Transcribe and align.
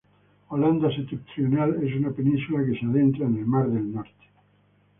Holanda 0.47 0.89
Septentrional 0.95 1.75
es 1.83 1.95
una 1.95 2.09
península 2.09 2.65
que 2.65 2.73
se 2.79 2.87
adentra 2.87 3.27
en 3.27 3.35
el 3.37 3.45
mar 3.45 3.69
del 3.69 3.93
Norte. 3.93 4.23